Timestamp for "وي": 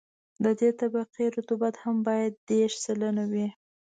3.31-3.47